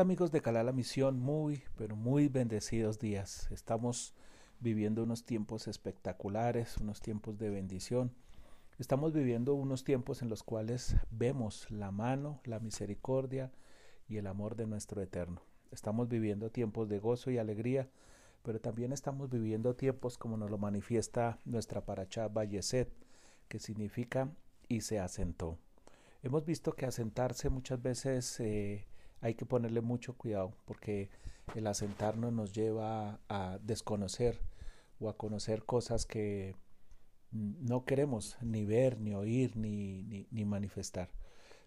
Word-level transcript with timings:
¿Qué 0.00 0.04
tal 0.04 0.12
amigos 0.12 0.32
de 0.32 0.40
Calá 0.40 0.62
la 0.62 0.72
Misión? 0.72 1.20
Muy, 1.20 1.62
pero 1.76 1.94
muy 1.94 2.28
bendecidos 2.28 2.98
días. 2.98 3.50
Estamos 3.50 4.14
viviendo 4.58 5.02
unos 5.02 5.26
tiempos 5.26 5.68
espectaculares, 5.68 6.78
unos 6.78 7.02
tiempos 7.02 7.36
de 7.36 7.50
bendición. 7.50 8.10
Estamos 8.78 9.12
viviendo 9.12 9.52
unos 9.52 9.84
tiempos 9.84 10.22
en 10.22 10.30
los 10.30 10.42
cuales 10.42 10.96
vemos 11.10 11.70
la 11.70 11.90
mano, 11.90 12.40
la 12.44 12.60
misericordia 12.60 13.52
y 14.08 14.16
el 14.16 14.26
amor 14.26 14.56
de 14.56 14.66
nuestro 14.66 15.02
Eterno. 15.02 15.42
Estamos 15.70 16.08
viviendo 16.08 16.50
tiempos 16.50 16.88
de 16.88 16.98
gozo 16.98 17.30
y 17.30 17.36
alegría, 17.36 17.90
pero 18.42 18.58
también 18.58 18.94
estamos 18.94 19.28
viviendo 19.28 19.76
tiempos 19.76 20.16
como 20.16 20.38
nos 20.38 20.50
lo 20.50 20.56
manifiesta 20.56 21.38
nuestra 21.44 21.84
paracha 21.84 22.26
Valleset, 22.26 22.90
que 23.48 23.58
significa 23.58 24.32
y 24.66 24.80
se 24.80 24.98
asentó. 24.98 25.58
Hemos 26.22 26.46
visto 26.46 26.72
que 26.72 26.86
asentarse 26.86 27.50
muchas 27.50 27.82
veces 27.82 28.40
eh, 28.40 28.86
hay 29.20 29.34
que 29.34 29.46
ponerle 29.46 29.80
mucho 29.80 30.16
cuidado 30.16 30.54
porque 30.64 31.10
el 31.54 31.66
asentarnos 31.66 32.32
nos 32.32 32.52
lleva 32.52 33.20
a, 33.28 33.58
desconocer 33.62 34.40
o 34.98 35.08
a 35.08 35.16
conocer 35.16 35.64
cosas 35.64 36.06
que 36.06 36.54
no 37.32 37.84
queremos 37.84 38.36
ni 38.40 38.64
ver, 38.64 39.00
ni 39.00 39.14
oír, 39.14 39.56
ni, 39.56 40.26
ni, 40.30 40.44
manifestar. 40.44 41.10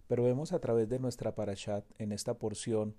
Pero 0.08 0.24
vemos 0.24 0.52
a 0.52 0.60
través 0.60 0.90
de 0.90 1.00
nuestra 1.00 1.36
parashat 1.36 1.86
en 2.00 2.12
esta 2.12 2.38
porción 2.38 2.96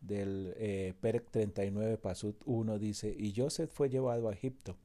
del 0.00 0.54
eh, 0.56 0.94
Perec 1.00 1.30
39, 1.30 1.98
Pasut 1.98 2.42
1, 2.46 2.78
dice, 2.78 3.14
y 3.16 3.32
Joseph 3.34 3.70
fue 3.72 3.88
llevado 3.88 4.28
a 4.28 4.32
Egipto. 4.32 4.76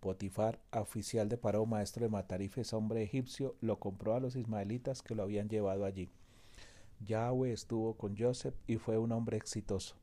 Potifar, 0.00 0.60
oficial 0.72 1.28
de 1.28 1.38
Paró, 1.38 1.64
maestro 1.66 2.04
de 2.04 2.10
Matarifes, 2.10 2.72
hombre 2.72 3.02
egipcio, 3.02 3.56
lo 3.60 3.78
compró 3.78 4.14
a 4.14 4.20
los 4.20 4.36
ismaelitas 4.36 5.02
que 5.02 5.14
lo 5.14 5.22
habían 5.22 5.48
llevado 5.48 5.84
allí. 5.84 6.10
Yahweh 7.04 7.52
estuvo 7.52 7.94
con 7.96 8.16
Joseph 8.16 8.54
y 8.66 8.76
fue 8.76 8.98
un 8.98 9.12
hombre 9.12 9.36
exitoso. 9.36 9.96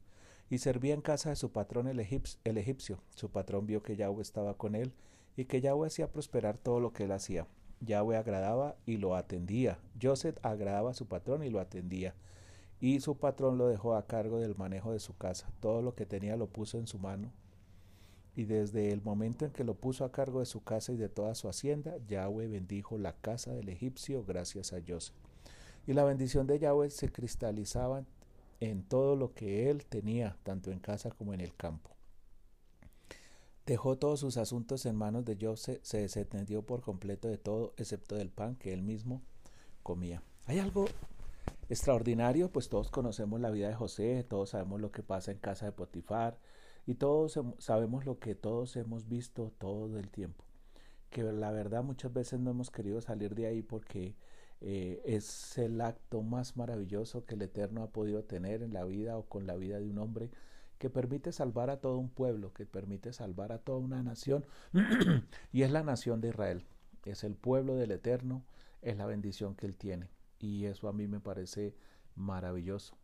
Y 0.50 0.58
servía 0.58 0.94
en 0.94 1.02
casa 1.02 1.30
de 1.30 1.36
su 1.36 1.52
patrón 1.52 1.88
el, 1.88 2.00
egipcio. 2.00 3.00
Su 3.16 3.30
patrón 3.30 3.68
vio 3.68 3.84
que 3.84 3.96
Yahweh 3.96 4.22
estaba 4.22 4.58
con 4.58 4.76
él 4.76 4.94
y 5.38 5.46
que 5.46 5.62
Yahweh 5.62 5.88
hacía 5.88 6.12
prosperar 6.12 6.58
todo 6.58 6.80
lo 6.80 6.94
que 6.94 7.06
él 7.06 7.12
hacía. 7.12 7.48
Yahweh 7.80 8.18
agradaba 8.18 8.76
y 8.86 8.98
lo 8.98 9.16
atendía. 9.16 9.80
Joseph 10.02 10.38
agradaba 10.44 10.92
a 10.92 10.94
su 10.94 11.08
patrón 11.08 11.44
y 11.44 11.50
lo 11.50 11.60
atendía. 11.60 12.16
Y 12.80 13.00
su 13.00 13.18
patrón 13.18 13.58
lo 13.58 13.68
dejó 13.68 13.96
a 13.96 14.08
cargo 14.08 14.40
del 14.40 14.56
manejo 14.56 14.92
de 14.92 15.00
su 15.00 15.16
casa. 15.16 15.52
Todo 15.60 15.82
lo 15.82 15.96
que 15.96 16.06
tenía 16.06 16.36
lo 16.36 16.48
puso 16.48 16.78
en 16.78 16.88
su 16.88 17.00
mano. 17.00 17.32
Y 18.36 18.46
desde 18.46 18.92
el 18.92 19.02
momento 19.02 19.46
en 19.46 19.52
que 19.52 19.64
lo 19.64 19.76
puso 19.76 20.04
a 20.04 20.12
cargo 20.12 20.40
de 20.40 20.46
su 20.46 20.64
casa 20.64 20.92
y 20.92 20.98
de 20.98 21.10
toda 21.10 21.36
su 21.36 21.48
hacienda, 21.48 21.98
Yahweh 22.08 22.48
bendijo 22.48 22.98
la 22.98 23.14
casa 23.14 23.54
del 23.54 23.70
egipcio 23.70 24.24
gracias 24.26 24.74
a 24.74 24.80
Joseph 24.86 25.16
y 25.88 25.94
la 25.94 26.04
bendición 26.04 26.48
de 26.48 26.60
Yahweh 26.60 26.90
se 26.90 27.12
cristalizaba 27.12 28.06
en 28.60 28.84
todo 28.84 29.16
lo 29.16 29.34
que 29.34 29.70
él 29.70 29.86
tenía, 29.86 30.38
tanto 30.44 30.72
en 30.72 30.80
casa 30.80 31.10
como 31.12 31.34
en 31.34 31.42
el 31.42 31.56
campo. 31.56 31.90
Dejó 33.66 33.98
todos 33.98 34.20
sus 34.20 34.38
asuntos 34.38 34.86
en 34.86 34.96
manos 34.96 35.26
de 35.26 35.38
José, 35.40 35.80
se 35.84 36.02
desentendió 36.02 36.64
por 36.64 36.82
completo 36.82 37.28
de 37.28 37.38
todo, 37.38 37.74
excepto 37.78 38.16
del 38.16 38.30
pan 38.30 38.56
que 38.56 38.74
él 38.74 38.82
mismo 38.82 39.22
comía. 39.84 40.24
Hay 40.46 40.59
algo 40.59 40.86
extraordinario, 41.70 42.52
pues 42.52 42.70
todos 42.70 42.92
conocemos 42.92 43.40
la 43.40 43.50
vida 43.50 43.70
de 43.70 43.76
José, 43.76 44.26
todos 44.28 44.50
sabemos 44.50 44.82
lo 44.82 44.92
que 44.92 45.04
pasa 45.04 45.32
en 45.32 45.38
casa 45.38 45.66
de 45.66 45.72
Potifar 45.72 46.38
y 46.86 46.96
todos 46.96 47.40
sabemos 47.59 48.06
lo 48.06 48.20
que 48.20 48.36
todos 48.36 48.76
hemos 48.76 49.08
visto 49.08 49.52
todo 49.58 49.98
el 49.98 50.09
tiempo. 50.09 50.44
Que 51.09 51.24
la 51.24 51.52
verdad 51.52 51.84
muchas 51.84 52.12
veces 52.12 52.40
no 52.40 52.52
hemos 52.52 52.72
querido 52.72 53.02
salir 53.02 53.36
de 53.36 53.46
ahí 53.46 53.62
porque 53.62 54.16
eh, 54.62 55.02
es 55.06 55.58
el 55.58 55.82
acto 55.82 56.22
más 56.22 56.56
maravilloso 56.56 57.26
que 57.26 57.34
el 57.34 57.42
Eterno 57.42 57.82
ha 57.82 57.90
podido 57.90 58.24
tener 58.24 58.62
en 58.62 58.74
la 58.74 58.86
vida 58.86 59.18
o 59.18 59.26
con 59.26 59.48
la 59.48 59.56
vida 59.56 59.80
de 59.80 59.90
un 59.90 59.98
hombre 59.98 60.30
que 60.78 60.90
permite 60.90 61.32
salvar 61.32 61.70
a 61.72 61.82
todo 61.82 61.98
un 61.98 62.10
pueblo, 62.10 62.54
que 62.54 62.66
permite 62.66 63.12
salvar 63.12 63.52
a 63.52 63.60
toda 63.60 63.80
una 63.80 64.04
nación, 64.04 64.46
y 65.52 65.64
es 65.64 65.72
la 65.72 65.84
nación 65.84 66.22
de 66.22 66.30
Israel, 66.30 66.64
es 67.06 67.24
el 67.24 67.36
pueblo 67.36 67.76
del 67.76 67.92
Eterno, 67.92 68.44
es 68.82 68.98
la 68.98 69.06
bendición 69.06 69.56
que 69.56 69.66
él 69.66 69.78
tiene, 69.78 70.10
y 70.40 70.66
eso 70.66 70.88
a 70.88 70.94
mí 70.94 71.08
me 71.08 71.20
parece 71.20 71.76
maravilloso. 72.16 72.96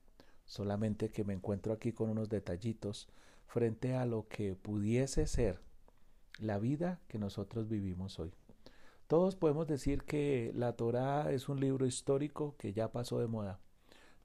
Solamente 0.45 1.09
que 1.09 1.23
me 1.23 1.33
encuentro 1.33 1.73
aquí 1.73 1.91
con 1.91 2.09
unos 2.09 2.29
detallitos 2.29 3.09
frente 3.47 3.95
a 3.95 4.05
lo 4.05 4.27
que 4.27 4.55
pudiese 4.55 5.27
ser 5.27 5.59
la 6.39 6.59
vida 6.59 6.99
que 7.07 7.19
nosotros 7.19 7.67
vivimos 7.67 8.19
hoy. 8.19 8.31
Todos 9.07 9.37
podemos 9.37 9.67
decir 9.67 10.03
que 10.03 10.51
la 10.53 10.73
Torá 10.73 11.31
es 11.31 11.47
un 11.47 11.61
libro 11.61 11.85
histórico 11.85 12.55
que 12.57 12.73
ya 12.73 12.91
pasó 12.91 13.19
de 13.19 13.27
moda, 13.27 13.61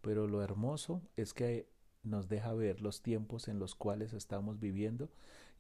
pero 0.01 0.27
lo 0.27 0.43
hermoso 0.43 1.03
es 1.17 1.33
que 1.35 1.69
nos 2.03 2.29
deja 2.29 2.53
ver 2.53 2.81
los 2.81 3.01
tiempos 3.01 3.47
en 3.47 3.61
los 3.61 3.77
cuales 3.77 4.13
estamos 4.13 4.59
viviendo 4.59 5.09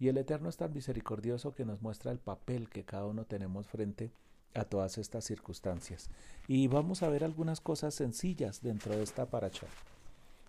y 0.01 0.09
el 0.09 0.19
Eterno 0.19 0.49
es 0.49 0.57
tan 0.57 0.73
misericordioso 0.73 1.55
que 1.55 1.65
nos 1.65 1.81
muestra 1.81 2.11
el 2.11 2.19
papel 2.19 2.69
que 2.69 2.85
cada 2.85 3.07
uno 3.07 3.25
tenemos 3.25 3.69
frente 3.69 4.11
a 4.55 4.65
todas 4.65 4.99
estas 4.99 5.25
circunstancias. 5.25 6.11
Y 6.49 6.67
vamos 6.67 7.05
a 7.05 7.09
ver 7.09 7.23
algunas 7.23 7.61
cosas 7.61 7.95
sencillas 7.95 8.61
dentro 8.61 8.97
de 8.97 9.05
esta 9.05 9.31
paracha. 9.31 9.69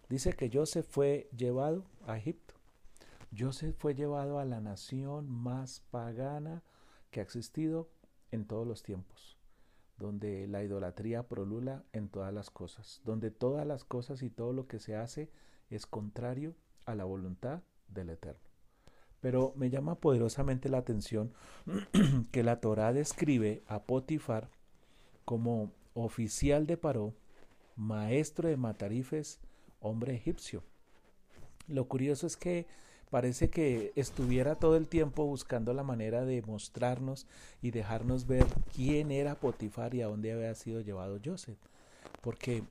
Dice 0.10 0.34
que 0.34 0.50
Joseph 0.52 0.88
fue 0.90 1.30
llevado 1.38 1.86
a 2.08 2.18
Egipto. 2.18 2.56
Joseph 3.38 3.76
fue 3.78 3.94
llevado 3.94 4.40
a 4.40 4.46
la 4.46 4.60
nación 4.60 5.30
más 5.30 5.82
pagana 5.92 6.64
que 7.12 7.20
ha 7.20 7.24
existido 7.24 7.90
en 8.34 8.46
todos 8.46 8.68
los 8.68 8.82
tiempos, 8.82 9.38
donde 9.98 10.48
la 10.48 10.64
idolatría 10.64 11.24
prolula 11.24 11.84
en 11.94 12.10
todas 12.10 12.34
las 12.34 12.50
cosas, 12.50 13.02
donde 13.06 13.30
todas 13.30 13.66
las 13.66 13.84
cosas 13.84 14.24
y 14.24 14.30
todo 14.32 14.54
lo 14.54 14.68
que 14.68 14.80
se 14.80 14.96
hace 14.96 15.30
es 15.70 15.86
contrario 15.86 16.56
a 16.86 16.96
la 16.96 17.06
voluntad 17.06 17.62
del 17.88 18.10
Eterno. 18.10 18.42
Pero 19.22 19.54
me 19.56 19.70
llama 19.70 19.96
poderosamente 19.96 20.68
la 20.68 20.80
atención 20.80 21.34
que 22.32 22.44
la 22.44 22.60
Torá 22.60 22.92
describe 22.92 23.64
a 23.68 23.84
Potifar 23.84 24.50
como 25.26 25.72
oficial 25.94 26.66
de 26.66 26.76
Paró, 26.76 27.14
maestro 27.76 28.50
de 28.50 28.58
Matarifes, 28.58 29.40
hombre 29.80 30.16
egipcio. 30.16 30.64
Lo 31.68 31.88
curioso 31.88 32.26
es 32.26 32.36
que 32.36 32.66
parece 33.14 33.52
que 33.52 33.94
estuviera 33.96 34.56
todo 34.56 34.76
el 34.76 34.88
tiempo 34.88 35.24
buscando 35.24 35.72
la 35.76 35.84
manera 35.84 36.26
de 36.26 36.42
mostrarnos 36.42 37.28
y 37.62 37.70
dejarnos 37.70 38.26
ver 38.26 38.48
quién 38.74 39.12
era 39.12 39.36
Potifar 39.36 39.94
y 39.94 40.02
a 40.02 40.08
dónde 40.08 40.34
había 40.34 40.56
sido 40.56 40.82
llevado 40.82 41.20
Joseph. 41.24 41.60
Porque 42.22 42.64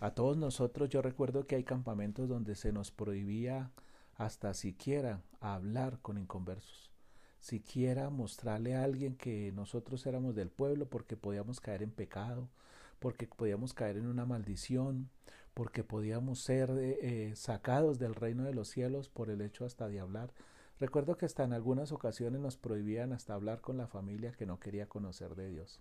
a 0.00 0.12
todos 0.12 0.38
nosotros 0.38 0.88
yo 0.88 1.02
recuerdo 1.02 1.46
que 1.46 1.56
hay 1.56 1.64
campamentos 1.64 2.26
donde 2.26 2.54
se 2.54 2.72
nos 2.72 2.90
prohibía 2.90 3.70
hasta 4.16 4.54
siquiera 4.54 5.20
hablar 5.40 5.98
con 6.00 6.16
inconversos, 6.16 6.90
siquiera 7.38 8.08
mostrarle 8.08 8.74
a 8.74 8.84
alguien 8.84 9.14
que 9.14 9.52
nosotros 9.52 10.06
éramos 10.06 10.34
del 10.34 10.48
pueblo 10.48 10.86
porque 10.86 11.18
podíamos 11.18 11.60
caer 11.60 11.82
en 11.82 11.90
pecado, 11.90 12.48
porque 12.98 13.26
podíamos 13.26 13.74
caer 13.74 13.98
en 13.98 14.06
una 14.06 14.24
maldición, 14.24 15.10
porque 15.54 15.84
podíamos 15.84 16.40
ser 16.40 16.70
eh, 16.70 16.98
eh, 17.02 17.36
sacados 17.36 17.98
del 17.98 18.14
reino 18.14 18.44
de 18.44 18.54
los 18.54 18.68
cielos 18.68 19.08
por 19.08 19.30
el 19.30 19.40
hecho 19.40 19.64
hasta 19.64 19.88
de 19.88 20.00
hablar. 20.00 20.32
Recuerdo 20.80 21.16
que 21.16 21.26
hasta 21.26 21.44
en 21.44 21.52
algunas 21.52 21.92
ocasiones 21.92 22.40
nos 22.40 22.56
prohibían 22.56 23.12
hasta 23.12 23.34
hablar 23.34 23.60
con 23.60 23.76
la 23.76 23.86
familia 23.86 24.32
que 24.32 24.46
no 24.46 24.58
quería 24.58 24.88
conocer 24.88 25.34
de 25.34 25.50
Dios. 25.50 25.80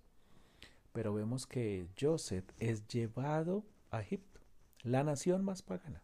Pero 0.93 1.13
vemos 1.13 1.47
que 1.47 1.87
Joseph 1.99 2.45
es 2.59 2.87
llevado 2.87 3.63
a 3.91 4.01
Egipto, 4.01 4.41
la 4.83 5.03
nación 5.03 5.43
más 5.43 5.61
pagana. 5.61 6.03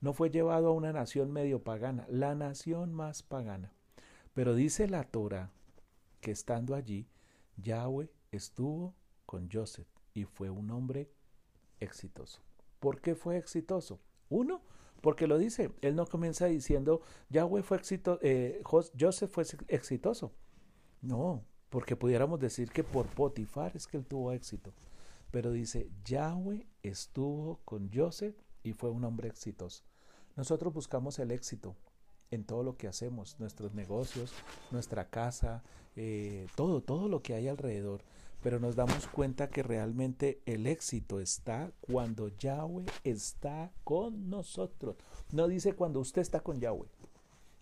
No 0.00 0.14
fue 0.14 0.30
llevado 0.30 0.68
a 0.68 0.72
una 0.72 0.92
nación 0.92 1.32
medio 1.32 1.62
pagana, 1.62 2.06
la 2.08 2.34
nación 2.34 2.92
más 2.92 3.22
pagana. 3.22 3.72
Pero 4.34 4.54
dice 4.54 4.88
la 4.88 5.04
Torah 5.04 5.50
que 6.20 6.30
estando 6.30 6.74
allí, 6.74 7.06
Yahweh 7.56 8.10
estuvo 8.30 8.94
con 9.26 9.50
Joseph 9.52 9.88
y 10.14 10.24
fue 10.24 10.50
un 10.50 10.70
hombre 10.70 11.10
exitoso. 11.80 12.40
¿Por 12.82 13.00
qué 13.00 13.14
fue 13.14 13.36
exitoso? 13.36 14.00
Uno, 14.28 14.60
porque 15.02 15.28
lo 15.28 15.38
dice, 15.38 15.70
él 15.82 15.94
no 15.94 16.04
comienza 16.04 16.46
diciendo, 16.46 17.00
Yahweh 17.30 17.62
fue 17.62 17.76
exitoso, 17.76 18.18
eh, 18.22 18.60
Joseph 18.98 19.30
fue 19.30 19.44
exitoso. 19.68 20.32
No, 21.00 21.44
porque 21.70 21.94
pudiéramos 21.94 22.40
decir 22.40 22.72
que 22.72 22.82
por 22.82 23.06
Potifar 23.06 23.76
es 23.76 23.86
que 23.86 23.98
él 23.98 24.04
tuvo 24.04 24.32
éxito. 24.32 24.74
Pero 25.30 25.52
dice, 25.52 25.92
Yahweh 26.04 26.66
estuvo 26.82 27.60
con 27.64 27.88
Joseph 27.94 28.34
y 28.64 28.72
fue 28.72 28.90
un 28.90 29.04
hombre 29.04 29.28
exitoso. 29.28 29.84
Nosotros 30.34 30.74
buscamos 30.74 31.20
el 31.20 31.30
éxito 31.30 31.76
en 32.32 32.42
todo 32.42 32.64
lo 32.64 32.76
que 32.76 32.88
hacemos, 32.88 33.38
nuestros 33.38 33.74
negocios, 33.74 34.32
nuestra 34.72 35.08
casa, 35.08 35.62
eh, 35.94 36.48
todo, 36.56 36.82
todo 36.82 37.08
lo 37.08 37.22
que 37.22 37.34
hay 37.34 37.46
alrededor 37.46 38.02
pero 38.42 38.58
nos 38.58 38.74
damos 38.74 39.06
cuenta 39.06 39.48
que 39.48 39.62
realmente 39.62 40.42
el 40.46 40.66
éxito 40.66 41.20
está 41.20 41.72
cuando 41.80 42.28
Yahweh 42.28 42.86
está 43.04 43.72
con 43.84 44.28
nosotros. 44.28 44.96
No 45.30 45.46
dice 45.46 45.74
cuando 45.74 46.00
usted 46.00 46.22
está 46.22 46.40
con 46.40 46.60
Yahweh. 46.60 46.88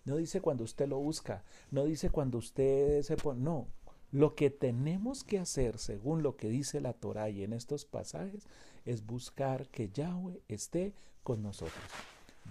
No 0.05 0.15
dice 0.17 0.41
cuando 0.41 0.63
usted 0.63 0.87
lo 0.87 0.97
busca. 0.97 1.43
No 1.69 1.85
dice 1.85 2.09
cuando 2.09 2.39
usted 2.39 3.03
se 3.03 3.15
pone. 3.15 3.41
No. 3.41 3.67
Lo 4.11 4.35
que 4.35 4.49
tenemos 4.49 5.23
que 5.23 5.39
hacer, 5.39 5.77
según 5.77 6.23
lo 6.23 6.35
que 6.35 6.49
dice 6.49 6.81
la 6.81 6.93
Torah 6.93 7.29
y 7.29 7.43
en 7.43 7.53
estos 7.53 7.85
pasajes, 7.85 8.47
es 8.83 9.05
buscar 9.05 9.69
que 9.69 9.89
Yahweh 9.89 10.41
esté 10.47 10.93
con 11.23 11.43
nosotros. 11.43 11.85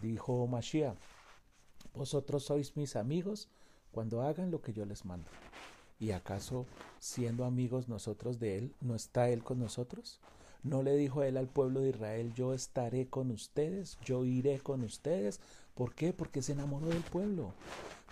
Dijo 0.01 0.47
Mashiach, 0.47 0.97
vosotros 1.93 2.45
sois 2.45 2.77
mis 2.77 2.95
amigos 2.95 3.49
cuando 3.91 4.23
hagan 4.23 4.51
lo 4.51 4.63
que 4.63 4.73
yo 4.73 4.87
les 4.87 5.05
mando. 5.05 5.29
¿Y 6.01 6.13
acaso, 6.13 6.65
siendo 6.99 7.45
amigos 7.45 7.89
nosotros 7.89 8.41
de 8.41 8.57
Él, 8.57 8.75
no 8.81 8.95
está 8.95 9.29
Él 9.29 9.45
con 9.45 9.59
nosotros? 9.61 10.19
¿No 10.63 10.83
le 10.83 10.97
dijo 10.97 11.23
Él 11.23 11.37
al 11.37 11.47
pueblo 11.47 11.81
de 11.81 11.91
Israel, 11.91 12.33
yo 12.35 12.55
estaré 12.55 13.07
con 13.09 13.31
ustedes, 13.31 13.99
yo 14.03 14.25
iré 14.25 14.61
con 14.61 14.83
ustedes? 14.83 15.41
¿Por 15.75 15.95
qué? 15.95 16.15
Porque 16.15 16.41
se 16.41 16.53
enamoró 16.53 16.87
del 16.87 17.03
pueblo. 17.03 17.53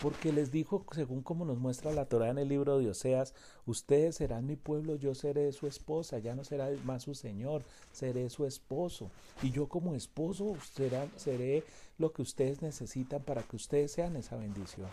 Porque 0.03 0.33
les 0.33 0.53
dijo, 0.53 0.85
según 0.93 1.23
como 1.23 1.47
nos 1.47 1.59
muestra 1.59 1.93
la 1.93 2.05
Torah 2.05 2.29
en 2.29 2.39
el 2.39 2.49
libro 2.49 2.79
de 2.79 2.91
Oseas, 2.91 3.33
ustedes 3.65 4.17
serán 4.17 4.47
mi 4.47 4.57
pueblo, 4.57 4.97
yo 4.97 5.15
seré 5.15 5.51
su 5.53 5.67
esposa, 5.67 6.19
ya 6.19 6.35
no 6.35 6.45
será 6.45 6.69
más 6.85 7.05
su 7.05 7.15
señor, 7.15 7.65
seré 7.91 8.29
su 8.29 8.45
esposo. 8.45 9.11
Y 9.43 9.51
yo 9.51 9.67
como 9.67 9.95
esposo 9.95 10.57
seré 11.17 11.65
lo 11.97 12.13
que 12.13 12.21
ustedes 12.21 12.61
necesitan 12.61 13.23
para 13.23 13.43
que 13.43 13.57
ustedes 13.57 13.93
sean 13.93 14.17
esa 14.17 14.37
bendición. 14.37 14.89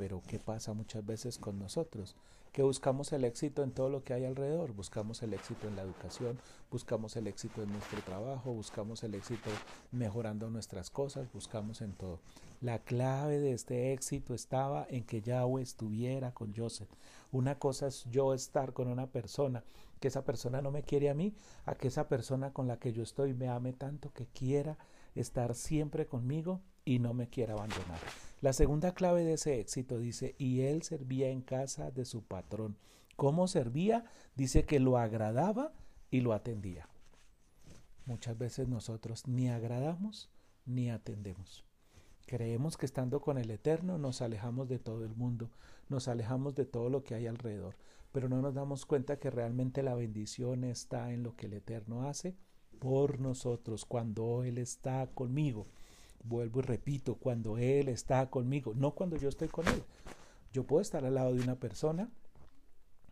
Pero 0.00 0.22
¿qué 0.26 0.38
pasa 0.38 0.72
muchas 0.72 1.04
veces 1.04 1.36
con 1.36 1.58
nosotros? 1.58 2.16
Que 2.54 2.62
buscamos 2.62 3.12
el 3.12 3.22
éxito 3.22 3.62
en 3.62 3.70
todo 3.70 3.90
lo 3.90 4.02
que 4.02 4.14
hay 4.14 4.24
alrededor. 4.24 4.72
Buscamos 4.72 5.22
el 5.22 5.34
éxito 5.34 5.68
en 5.68 5.76
la 5.76 5.82
educación, 5.82 6.38
buscamos 6.70 7.16
el 7.16 7.26
éxito 7.26 7.62
en 7.62 7.70
nuestro 7.70 8.00
trabajo, 8.00 8.50
buscamos 8.50 9.04
el 9.04 9.14
éxito 9.14 9.50
mejorando 9.92 10.48
nuestras 10.48 10.88
cosas, 10.88 11.30
buscamos 11.34 11.82
en 11.82 11.92
todo. 11.92 12.18
La 12.62 12.78
clave 12.78 13.40
de 13.40 13.52
este 13.52 13.92
éxito 13.92 14.32
estaba 14.32 14.86
en 14.88 15.04
que 15.04 15.20
Yahweh 15.20 15.60
estuviera 15.60 16.32
con 16.32 16.54
Joseph. 16.56 16.88
Una 17.30 17.58
cosa 17.58 17.88
es 17.88 18.06
yo 18.10 18.32
estar 18.32 18.72
con 18.72 18.88
una 18.88 19.06
persona, 19.06 19.64
que 20.00 20.08
esa 20.08 20.24
persona 20.24 20.62
no 20.62 20.70
me 20.70 20.82
quiere 20.82 21.10
a 21.10 21.14
mí, 21.14 21.34
a 21.66 21.74
que 21.74 21.88
esa 21.88 22.08
persona 22.08 22.54
con 22.54 22.68
la 22.68 22.78
que 22.78 22.94
yo 22.94 23.02
estoy 23.02 23.34
me 23.34 23.50
ame 23.50 23.74
tanto 23.74 24.14
que 24.14 24.24
quiera 24.24 24.78
estar 25.14 25.54
siempre 25.54 26.06
conmigo 26.06 26.60
y 26.84 26.98
no 26.98 27.14
me 27.14 27.28
quiera 27.28 27.54
abandonar. 27.54 27.98
La 28.40 28.52
segunda 28.52 28.94
clave 28.94 29.24
de 29.24 29.34
ese 29.34 29.60
éxito 29.60 29.98
dice, 29.98 30.34
y 30.38 30.62
él 30.62 30.82
servía 30.82 31.28
en 31.28 31.42
casa 31.42 31.90
de 31.90 32.04
su 32.04 32.22
patrón. 32.24 32.76
¿Cómo 33.16 33.48
servía? 33.48 34.04
Dice 34.34 34.64
que 34.64 34.80
lo 34.80 34.96
agradaba 34.96 35.72
y 36.10 36.20
lo 36.20 36.32
atendía. 36.32 36.88
Muchas 38.06 38.38
veces 38.38 38.66
nosotros 38.66 39.28
ni 39.28 39.50
agradamos 39.50 40.30
ni 40.64 40.90
atendemos. 40.90 41.64
Creemos 42.26 42.76
que 42.76 42.86
estando 42.86 43.20
con 43.20 43.38
el 43.38 43.50
Eterno 43.50 43.98
nos 43.98 44.22
alejamos 44.22 44.68
de 44.68 44.78
todo 44.78 45.04
el 45.04 45.14
mundo, 45.14 45.50
nos 45.88 46.08
alejamos 46.08 46.54
de 46.54 46.64
todo 46.64 46.88
lo 46.88 47.02
que 47.02 47.14
hay 47.14 47.26
alrededor, 47.26 47.76
pero 48.12 48.28
no 48.28 48.40
nos 48.40 48.54
damos 48.54 48.86
cuenta 48.86 49.18
que 49.18 49.30
realmente 49.30 49.82
la 49.82 49.94
bendición 49.94 50.64
está 50.64 51.12
en 51.12 51.22
lo 51.22 51.36
que 51.36 51.46
el 51.46 51.54
Eterno 51.54 52.08
hace 52.08 52.36
por 52.80 53.20
nosotros, 53.20 53.84
cuando 53.84 54.42
Él 54.42 54.58
está 54.58 55.06
conmigo. 55.14 55.66
Vuelvo 56.24 56.60
y 56.60 56.62
repito, 56.62 57.14
cuando 57.14 57.58
Él 57.58 57.88
está 57.88 58.28
conmigo, 58.28 58.74
no 58.74 58.94
cuando 58.94 59.16
yo 59.16 59.28
estoy 59.28 59.48
con 59.48 59.68
Él. 59.68 59.84
Yo 60.52 60.64
puedo 60.64 60.82
estar 60.82 61.04
al 61.04 61.14
lado 61.14 61.34
de 61.34 61.42
una 61.42 61.54
persona. 61.54 62.10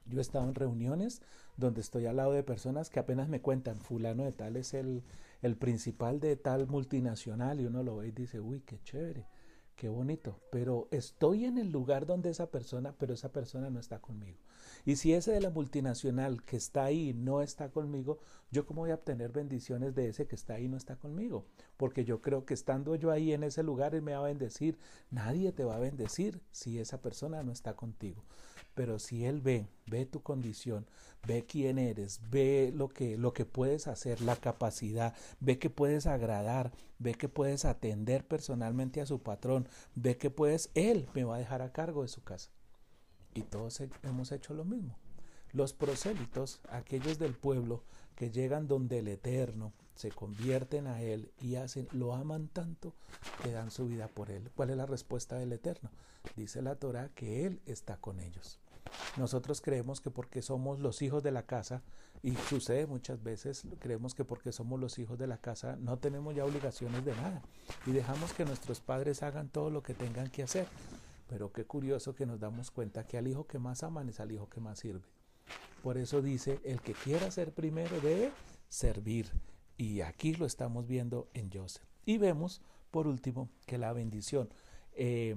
Yo 0.06 0.18
he 0.18 0.22
estado 0.22 0.48
en 0.48 0.54
reuniones 0.54 1.22
donde 1.56 1.80
estoy 1.80 2.06
al 2.06 2.16
lado 2.16 2.32
de 2.32 2.42
personas 2.42 2.88
que 2.88 2.98
apenas 2.98 3.28
me 3.28 3.42
cuentan, 3.42 3.78
fulano 3.78 4.24
de 4.24 4.32
tal 4.32 4.56
es 4.56 4.72
el, 4.74 5.02
el 5.42 5.56
principal 5.56 6.18
de 6.20 6.36
tal 6.36 6.66
multinacional 6.66 7.60
y 7.60 7.66
uno 7.66 7.82
lo 7.82 7.96
ve 7.96 8.08
y 8.08 8.12
dice, 8.12 8.40
uy, 8.40 8.60
qué 8.60 8.80
chévere, 8.82 9.26
qué 9.78 9.88
bonito, 9.88 10.40
pero 10.50 10.88
estoy 10.90 11.44
en 11.44 11.56
el 11.56 11.70
lugar 11.70 12.04
donde 12.04 12.30
esa 12.30 12.50
persona, 12.50 12.96
pero 12.98 13.14
esa 13.14 13.32
persona 13.32 13.70
no 13.70 13.78
está 13.78 14.00
conmigo. 14.00 14.36
Y 14.84 14.96
si 14.96 15.14
ese 15.14 15.30
de 15.30 15.40
la 15.40 15.50
multinacional 15.50 16.42
que 16.42 16.56
está 16.56 16.84
ahí 16.84 17.14
no 17.14 17.42
está 17.42 17.70
conmigo, 17.70 18.18
yo 18.50 18.66
cómo 18.66 18.80
voy 18.80 18.90
a 18.90 18.96
obtener 18.96 19.30
bendiciones 19.30 19.94
de 19.94 20.08
ese 20.08 20.26
que 20.26 20.34
está 20.34 20.54
ahí 20.54 20.66
no 20.68 20.76
está 20.76 20.96
conmigo. 20.96 21.46
Porque 21.76 22.04
yo 22.04 22.20
creo 22.20 22.44
que 22.44 22.54
estando 22.54 22.96
yo 22.96 23.12
ahí 23.12 23.32
en 23.32 23.44
ese 23.44 23.62
lugar, 23.62 23.94
Él 23.94 24.02
me 24.02 24.14
va 24.14 24.18
a 24.18 24.28
bendecir. 24.28 24.78
Nadie 25.12 25.52
te 25.52 25.62
va 25.62 25.76
a 25.76 25.80
bendecir 25.80 26.40
si 26.50 26.80
esa 26.80 27.00
persona 27.00 27.44
no 27.44 27.52
está 27.52 27.76
contigo. 27.76 28.24
Pero 28.78 29.00
si 29.00 29.24
Él 29.24 29.40
ve, 29.40 29.66
ve 29.86 30.06
tu 30.06 30.22
condición, 30.22 30.86
ve 31.26 31.44
quién 31.44 31.80
eres, 31.80 32.20
ve 32.30 32.72
lo 32.72 32.88
que, 32.88 33.18
lo 33.18 33.32
que 33.32 33.44
puedes 33.44 33.88
hacer, 33.88 34.20
la 34.20 34.36
capacidad, 34.36 35.16
ve 35.40 35.58
que 35.58 35.68
puedes 35.68 36.06
agradar, 36.06 36.70
ve 37.00 37.14
que 37.14 37.28
puedes 37.28 37.64
atender 37.64 38.24
personalmente 38.24 39.00
a 39.00 39.06
su 39.06 39.20
patrón, 39.20 39.68
ve 39.96 40.16
que 40.16 40.30
puedes, 40.30 40.70
Él 40.74 41.08
me 41.12 41.24
va 41.24 41.34
a 41.34 41.38
dejar 41.40 41.60
a 41.60 41.72
cargo 41.72 42.02
de 42.02 42.08
su 42.08 42.22
casa. 42.22 42.52
Y 43.34 43.42
todos 43.42 43.82
hemos 44.04 44.30
hecho 44.30 44.54
lo 44.54 44.64
mismo. 44.64 44.96
Los 45.50 45.72
prosélitos, 45.72 46.60
aquellos 46.68 47.18
del 47.18 47.34
pueblo 47.34 47.82
que 48.14 48.30
llegan 48.30 48.68
donde 48.68 49.00
el 49.00 49.08
Eterno, 49.08 49.72
se 49.96 50.12
convierten 50.12 50.86
a 50.86 51.02
Él 51.02 51.32
y 51.40 51.56
hacen, 51.56 51.88
lo 51.90 52.14
aman 52.14 52.46
tanto 52.46 52.94
que 53.42 53.50
dan 53.50 53.72
su 53.72 53.88
vida 53.88 54.06
por 54.06 54.30
Él. 54.30 54.52
¿Cuál 54.54 54.70
es 54.70 54.76
la 54.76 54.86
respuesta 54.86 55.36
del 55.36 55.52
Eterno? 55.52 55.90
Dice 56.36 56.62
la 56.62 56.76
Torah 56.76 57.08
que 57.16 57.44
Él 57.44 57.60
está 57.66 57.96
con 57.96 58.20
ellos. 58.20 58.60
Nosotros 59.16 59.60
creemos 59.60 60.00
que 60.00 60.10
porque 60.10 60.42
somos 60.42 60.80
los 60.80 61.02
hijos 61.02 61.22
de 61.22 61.32
la 61.32 61.44
casa, 61.44 61.82
y 62.22 62.34
sucede 62.34 62.86
muchas 62.86 63.22
veces, 63.22 63.64
creemos 63.78 64.14
que 64.14 64.24
porque 64.24 64.52
somos 64.52 64.80
los 64.80 64.98
hijos 64.98 65.18
de 65.18 65.26
la 65.26 65.38
casa 65.38 65.76
no 65.76 65.98
tenemos 65.98 66.34
ya 66.34 66.44
obligaciones 66.44 67.04
de 67.04 67.14
nada 67.14 67.42
y 67.86 67.92
dejamos 67.92 68.32
que 68.32 68.44
nuestros 68.44 68.80
padres 68.80 69.22
hagan 69.22 69.48
todo 69.48 69.70
lo 69.70 69.82
que 69.82 69.94
tengan 69.94 70.28
que 70.30 70.42
hacer. 70.42 70.66
Pero 71.28 71.52
qué 71.52 71.64
curioso 71.64 72.14
que 72.14 72.26
nos 72.26 72.40
damos 72.40 72.70
cuenta 72.70 73.06
que 73.06 73.18
al 73.18 73.28
hijo 73.28 73.46
que 73.46 73.58
más 73.58 73.82
aman 73.82 74.08
es 74.08 74.18
al 74.18 74.32
hijo 74.32 74.48
que 74.48 74.60
más 74.60 74.78
sirve. 74.78 75.06
Por 75.82 75.98
eso 75.98 76.22
dice, 76.22 76.58
el 76.64 76.80
que 76.80 76.94
quiera 76.94 77.30
ser 77.30 77.52
primero 77.52 78.00
debe 78.00 78.32
servir. 78.68 79.30
Y 79.76 80.00
aquí 80.00 80.34
lo 80.34 80.46
estamos 80.46 80.86
viendo 80.86 81.28
en 81.34 81.50
Joseph. 81.52 81.84
Y 82.04 82.18
vemos, 82.18 82.62
por 82.90 83.06
último, 83.06 83.50
que 83.66 83.78
la 83.78 83.92
bendición. 83.92 84.48
Eh, 84.92 85.36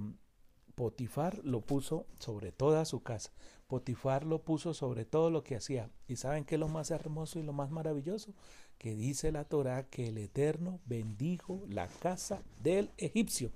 Potifar 0.74 1.38
lo 1.44 1.60
puso 1.60 2.06
sobre 2.18 2.52
toda 2.52 2.84
su 2.84 3.02
casa. 3.02 3.30
Potifar 3.66 4.24
lo 4.24 4.42
puso 4.42 4.74
sobre 4.74 5.04
todo 5.04 5.30
lo 5.30 5.44
que 5.44 5.56
hacía. 5.56 5.90
¿Y 6.08 6.16
saben 6.16 6.44
qué 6.44 6.56
es 6.56 6.60
lo 6.60 6.68
más 6.68 6.90
hermoso 6.90 7.38
y 7.38 7.42
lo 7.42 7.52
más 7.52 7.70
maravilloso? 7.70 8.34
Que 8.78 8.94
dice 8.94 9.32
la 9.32 9.44
Torah 9.44 9.84
que 9.84 10.08
el 10.08 10.18
Eterno 10.18 10.80
bendijo 10.86 11.62
la 11.68 11.88
casa 11.88 12.42
del 12.62 12.90
egipcio. 12.98 13.50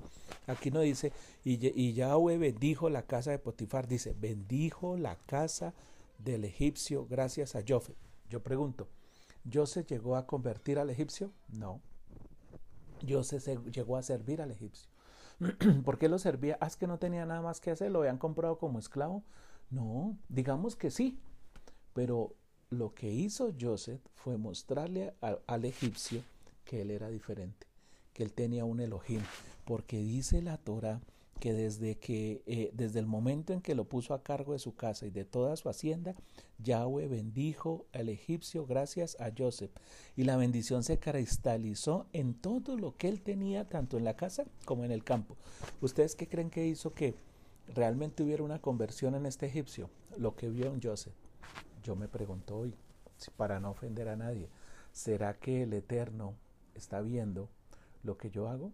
Aquí 0.46 0.70
no 0.70 0.80
dice, 0.80 1.12
y, 1.44 1.92
Yahweh 1.92 2.38
bendijo 2.38 2.88
la 2.88 3.02
casa 3.02 3.30
de 3.30 3.38
Potifar, 3.38 3.88
dice, 3.88 4.14
bendijo 4.18 4.96
la 4.96 5.16
casa 5.16 5.74
del 6.18 6.44
egipcio 6.44 7.06
gracias 7.06 7.56
a 7.56 7.62
Joseph. 7.66 7.96
Yo 8.30 8.42
pregunto, 8.42 8.88
¿Joseph 9.52 9.86
llegó 9.86 10.16
a 10.16 10.26
convertir 10.26 10.78
al 10.78 10.90
egipcio? 10.90 11.32
No. 11.48 11.80
Joseph 13.06 13.46
llegó 13.70 13.96
a 13.96 14.02
servir 14.02 14.40
al 14.40 14.50
egipcio. 14.50 14.88
¿Por 15.84 15.98
qué 15.98 16.08
lo 16.08 16.18
servía? 16.18 16.56
Ah, 16.60 16.66
es 16.66 16.76
que 16.76 16.86
no 16.86 16.98
tenía 16.98 17.26
nada 17.26 17.42
más 17.42 17.60
que 17.60 17.70
hacer, 17.70 17.90
lo 17.90 18.00
habían 18.00 18.18
comprado 18.18 18.58
como 18.58 18.78
esclavo. 18.78 19.22
No, 19.70 20.16
digamos 20.28 20.76
que 20.76 20.90
sí, 20.90 21.18
pero 21.92 22.34
lo 22.70 22.94
que 22.94 23.12
hizo 23.12 23.52
Joseph 23.58 24.00
fue 24.14 24.38
mostrarle 24.38 25.14
al 25.20 25.64
egipcio 25.64 26.22
que 26.64 26.82
él 26.82 26.90
era 26.90 27.08
diferente, 27.08 27.66
que 28.12 28.22
él 28.22 28.32
tenía 28.32 28.64
un 28.64 28.80
Elohim, 28.80 29.22
porque 29.64 29.98
dice 29.98 30.42
la 30.42 30.56
Torah 30.56 31.00
que 31.38 31.52
desde 31.52 31.96
que 31.96 32.42
eh, 32.46 32.70
desde 32.74 32.98
el 32.98 33.06
momento 33.06 33.52
en 33.52 33.60
que 33.60 33.74
lo 33.74 33.84
puso 33.84 34.14
a 34.14 34.22
cargo 34.22 34.52
de 34.52 34.58
su 34.58 34.74
casa 34.74 35.06
y 35.06 35.10
de 35.10 35.24
toda 35.24 35.56
su 35.56 35.68
hacienda, 35.68 36.14
Yahweh 36.58 37.08
bendijo 37.08 37.86
al 37.92 38.08
egipcio 38.08 38.66
gracias 38.66 39.16
a 39.20 39.30
Joseph 39.36 39.70
y 40.16 40.24
la 40.24 40.36
bendición 40.36 40.82
se 40.82 40.98
cristalizó 40.98 42.06
en 42.12 42.34
todo 42.34 42.76
lo 42.76 42.96
que 42.96 43.08
él 43.08 43.20
tenía 43.20 43.68
tanto 43.68 43.98
en 43.98 44.04
la 44.04 44.16
casa 44.16 44.44
como 44.64 44.84
en 44.84 44.92
el 44.92 45.04
campo. 45.04 45.36
¿Ustedes 45.80 46.16
qué 46.16 46.28
creen 46.28 46.50
que 46.50 46.66
hizo 46.66 46.94
que 46.94 47.14
realmente 47.74 48.22
hubiera 48.22 48.42
una 48.42 48.60
conversión 48.60 49.14
en 49.14 49.26
este 49.26 49.46
egipcio? 49.46 49.90
Lo 50.16 50.34
que 50.36 50.48
vio 50.48 50.72
en 50.72 50.82
Joseph. 50.82 51.14
Yo 51.82 51.96
me 51.96 52.08
pregunto 52.08 52.56
hoy, 52.56 52.74
para 53.36 53.60
no 53.60 53.70
ofender 53.70 54.08
a 54.08 54.16
nadie, 54.16 54.48
¿será 54.92 55.34
que 55.34 55.62
el 55.62 55.72
Eterno 55.72 56.34
está 56.74 57.00
viendo 57.00 57.48
lo 58.02 58.16
que 58.16 58.30
yo 58.30 58.48
hago? 58.48 58.72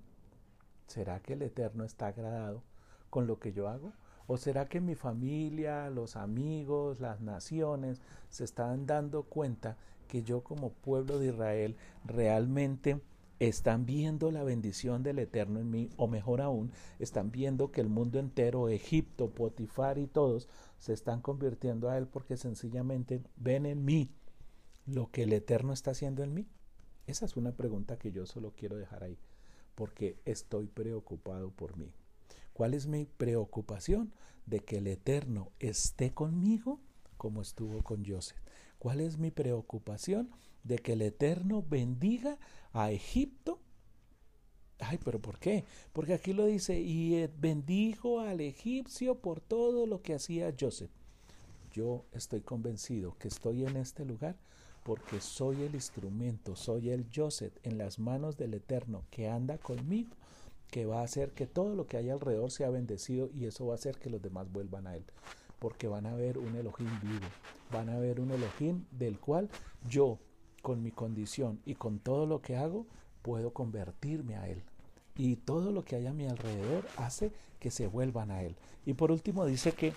¿Será 0.86 1.20
que 1.20 1.34
el 1.34 1.42
Eterno 1.42 1.84
está 1.84 2.08
agradado 2.08 2.62
con 3.10 3.26
lo 3.26 3.38
que 3.38 3.52
yo 3.52 3.68
hago? 3.68 3.92
¿O 4.26 4.36
será 4.36 4.68
que 4.68 4.80
mi 4.80 4.94
familia, 4.94 5.90
los 5.90 6.16
amigos, 6.16 7.00
las 7.00 7.20
naciones 7.20 8.00
se 8.28 8.44
están 8.44 8.86
dando 8.86 9.24
cuenta 9.24 9.76
que 10.08 10.22
yo 10.22 10.42
como 10.42 10.72
pueblo 10.72 11.18
de 11.18 11.28
Israel 11.28 11.76
realmente 12.04 13.00
están 13.40 13.86
viendo 13.86 14.30
la 14.30 14.44
bendición 14.44 15.02
del 15.02 15.18
Eterno 15.18 15.58
en 15.58 15.70
mí, 15.70 15.90
o 15.96 16.06
mejor 16.06 16.40
aún, 16.40 16.70
están 17.00 17.32
viendo 17.32 17.72
que 17.72 17.80
el 17.80 17.88
mundo 17.88 18.20
entero, 18.20 18.68
Egipto, 18.68 19.30
Potifar 19.30 19.98
y 19.98 20.06
todos, 20.06 20.48
se 20.78 20.92
están 20.92 21.20
convirtiendo 21.20 21.88
a 21.88 21.98
Él 21.98 22.06
porque 22.06 22.36
sencillamente 22.36 23.22
ven 23.36 23.66
en 23.66 23.84
mí 23.84 24.10
lo 24.86 25.10
que 25.10 25.24
el 25.24 25.32
Eterno 25.32 25.72
está 25.72 25.92
haciendo 25.92 26.22
en 26.22 26.34
mí? 26.34 26.46
Esa 27.06 27.24
es 27.24 27.36
una 27.36 27.52
pregunta 27.52 27.98
que 27.98 28.12
yo 28.12 28.26
solo 28.26 28.52
quiero 28.56 28.76
dejar 28.76 29.02
ahí, 29.02 29.18
porque 29.74 30.16
estoy 30.24 30.66
preocupado 30.66 31.50
por 31.50 31.76
mí. 31.76 31.94
¿Cuál 32.52 32.74
es 32.74 32.86
mi 32.86 33.06
preocupación? 33.06 34.12
De 34.46 34.60
que 34.60 34.78
el 34.78 34.86
Eterno 34.86 35.52
esté 35.58 36.12
conmigo 36.12 36.80
como 37.16 37.42
estuvo 37.42 37.82
con 37.82 38.04
Joseph. 38.04 38.40
¿Cuál 38.78 39.00
es 39.00 39.18
mi 39.18 39.30
preocupación? 39.30 40.30
De 40.64 40.78
que 40.78 40.94
el 40.94 41.02
Eterno 41.02 41.64
bendiga 41.68 42.38
a 42.72 42.90
Egipto 42.90 43.60
Ay, 44.84 44.98
pero 45.04 45.20
¿por 45.20 45.38
qué? 45.38 45.64
Porque 45.92 46.14
aquí 46.14 46.32
lo 46.32 46.44
dice, 46.46 46.80
y 46.80 47.14
eh, 47.14 47.30
bendijo 47.38 48.20
al 48.20 48.40
egipcio 48.40 49.20
por 49.20 49.40
todo 49.40 49.86
lo 49.86 50.02
que 50.02 50.14
hacía 50.14 50.52
Joseph. 50.58 50.90
Yo 51.70 52.04
estoy 52.12 52.40
convencido 52.40 53.16
que 53.18 53.28
estoy 53.28 53.64
en 53.64 53.76
este 53.76 54.04
lugar 54.04 54.36
porque 54.82 55.20
soy 55.20 55.62
el 55.62 55.74
instrumento, 55.74 56.56
soy 56.56 56.90
el 56.90 57.06
Joseph 57.14 57.56
en 57.62 57.78
las 57.78 57.98
manos 57.98 58.36
del 58.36 58.54
Eterno 58.54 59.04
que 59.10 59.28
anda 59.28 59.58
conmigo, 59.58 60.10
que 60.70 60.86
va 60.86 61.00
a 61.00 61.04
hacer 61.04 61.32
que 61.32 61.46
todo 61.46 61.74
lo 61.74 61.86
que 61.86 61.98
hay 61.98 62.10
alrededor 62.10 62.50
sea 62.50 62.70
bendecido 62.70 63.30
y 63.34 63.44
eso 63.44 63.66
va 63.66 63.74
a 63.74 63.76
hacer 63.76 63.98
que 63.98 64.10
los 64.10 64.22
demás 64.22 64.50
vuelvan 64.50 64.86
a 64.86 64.96
él, 64.96 65.04
porque 65.58 65.86
van 65.86 66.06
a 66.06 66.14
ver 66.14 66.38
un 66.38 66.56
Elohim 66.56 66.90
vivo, 67.02 67.26
van 67.70 67.90
a 67.90 67.98
ver 67.98 68.20
un 68.20 68.30
Elohim 68.30 68.84
del 68.90 69.18
cual 69.18 69.48
yo, 69.88 70.18
con 70.62 70.82
mi 70.82 70.90
condición 70.90 71.60
y 71.64 71.74
con 71.74 71.98
todo 71.98 72.26
lo 72.26 72.40
que 72.40 72.56
hago, 72.56 72.86
puedo 73.22 73.52
convertirme 73.52 74.36
a 74.36 74.48
él. 74.48 74.62
Y 75.14 75.36
todo 75.36 75.72
lo 75.72 75.84
que 75.84 75.96
hay 75.96 76.06
a 76.06 76.12
mi 76.12 76.26
alrededor 76.26 76.86
hace 76.96 77.32
que 77.60 77.70
se 77.70 77.86
vuelvan 77.86 78.30
a 78.30 78.42
él. 78.42 78.56
Y 78.86 78.94
por 78.94 79.12
último 79.12 79.44
dice 79.44 79.72
que 79.72 79.92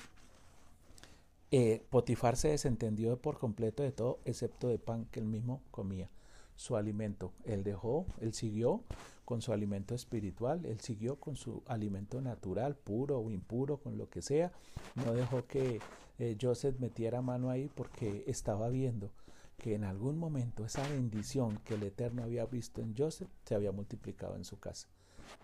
eh, 1.51 1.85
Potifar 1.89 2.37
se 2.37 2.49
desentendió 2.49 3.17
por 3.17 3.37
completo 3.37 3.83
de 3.83 3.91
todo, 3.91 4.19
excepto 4.25 4.67
de 4.67 4.79
pan 4.79 5.05
que 5.05 5.19
él 5.19 5.25
mismo 5.25 5.61
comía, 5.71 6.09
su 6.55 6.75
alimento. 6.75 7.33
Él 7.43 7.63
dejó, 7.63 8.05
él 8.19 8.33
siguió 8.33 8.83
con 9.25 9.41
su 9.41 9.53
alimento 9.53 9.95
espiritual, 9.95 10.65
él 10.65 10.79
siguió 10.79 11.19
con 11.19 11.35
su 11.35 11.63
alimento 11.67 12.21
natural, 12.21 12.75
puro 12.75 13.19
o 13.19 13.31
impuro, 13.31 13.77
con 13.77 13.97
lo 13.97 14.09
que 14.09 14.21
sea. 14.21 14.51
No 14.95 15.13
dejó 15.13 15.45
que 15.45 15.79
eh, 16.19 16.37
Joseph 16.39 16.79
metiera 16.79 17.21
mano 17.21 17.49
ahí 17.49 17.69
porque 17.73 18.23
estaba 18.27 18.69
viendo 18.69 19.11
que 19.57 19.75
en 19.75 19.83
algún 19.83 20.17
momento 20.17 20.65
esa 20.65 20.87
bendición 20.89 21.59
que 21.63 21.75
el 21.75 21.83
Eterno 21.83 22.23
había 22.23 22.45
visto 22.45 22.81
en 22.81 22.95
Joseph 22.95 23.29
se 23.45 23.55
había 23.55 23.71
multiplicado 23.71 24.35
en 24.35 24.45
su 24.45 24.59
casa. 24.59 24.87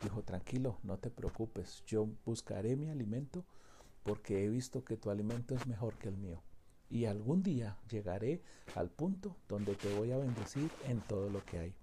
Dijo, 0.04 0.22
tranquilo, 0.24 0.78
no 0.84 0.98
te 0.98 1.10
preocupes, 1.10 1.84
yo 1.88 2.08
buscaré 2.26 2.76
mi 2.76 2.90
alimento 2.90 3.46
porque 4.04 4.44
he 4.44 4.50
visto 4.50 4.84
que 4.84 4.98
tu 4.98 5.10
alimento 5.10 5.56
es 5.56 5.68
mejor 5.68 5.98
que 5.98 6.10
el 6.10 6.18
mío. 6.18 6.42
Y 6.90 7.06
algún 7.06 7.42
día 7.44 7.78
llegaré 7.90 8.42
al 8.76 8.90
punto 8.90 9.38
donde 9.48 9.76
te 9.76 9.94
voy 9.96 10.12
a 10.12 10.18
bendecir 10.18 10.70
en 10.88 11.00
todo 11.02 11.30
lo 11.30 11.44
que 11.46 11.60
hay. 11.60 11.76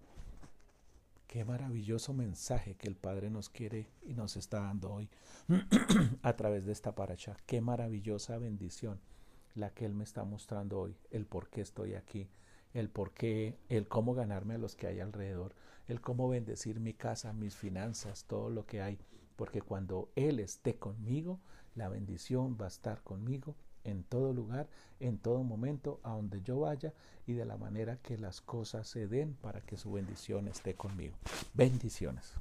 Qué 1.27 1.45
maravilloso 1.45 2.15
mensaje 2.15 2.75
que 2.75 2.89
el 2.89 2.97
Padre 2.97 3.31
nos 3.31 3.49
quiere 3.49 3.87
y 4.03 4.15
nos 4.15 4.37
está 4.37 4.61
dando 4.61 4.93
hoy 4.93 5.11
a 6.23 6.37
través 6.37 6.65
de 6.65 6.73
esta 6.73 6.95
paracha. 6.95 7.37
Qué 7.47 7.61
maravillosa 7.61 8.39
bendición 8.39 9.01
la 9.55 9.71
que 9.71 9.85
Él 9.85 9.95
me 9.95 10.05
está 10.05 10.25
mostrando 10.25 10.79
hoy. 10.81 10.97
El 11.11 11.27
por 11.27 11.51
qué 11.51 11.61
estoy 11.61 11.95
aquí, 11.95 12.29
el 12.73 12.89
por 12.89 13.13
qué, 13.13 13.59
el 13.69 13.89
cómo 13.89 14.15
ganarme 14.15 14.55
a 14.55 14.59
los 14.59 14.75
que 14.75 14.87
hay 14.87 15.01
alrededor, 15.01 15.55
el 15.87 16.01
cómo 16.01 16.29
bendecir 16.29 16.81
mi 16.81 16.95
casa, 16.95 17.33
mis 17.33 17.57
finanzas, 17.57 18.25
todo 18.25 18.51
lo 18.51 18.67
que 18.67 18.81
hay. 18.81 18.99
Porque 19.39 19.63
cuando 19.63 20.11
Él 20.17 20.41
esté 20.41 20.75
conmigo, 20.75 21.39
la 21.77 21.89
bendición 21.89 22.59
va 22.61 22.65
a 22.65 22.75
estar 22.75 23.05
conmigo 23.05 23.55
en 23.85 24.03
todo 24.03 24.33
lugar, 24.33 24.69
en 24.99 25.17
todo 25.17 25.45
momento, 25.45 26.01
a 26.03 26.11
donde 26.11 26.43
yo 26.43 26.59
vaya 26.59 26.93
y 27.25 27.35
de 27.35 27.45
la 27.45 27.57
manera 27.57 27.99
que 28.03 28.19
las 28.19 28.41
cosas 28.41 28.89
se 28.89 29.07
den 29.07 29.35
para 29.35 29.61
que 29.61 29.77
su 29.77 29.93
bendición 29.93 30.49
esté 30.49 30.75
conmigo. 30.75 31.15
Bendiciones. 31.55 32.35